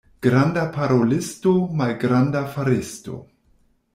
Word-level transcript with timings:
Granda 0.25 0.61
parolisto, 0.77 1.53
malgranda 1.81 2.43
faristo. 2.57 3.19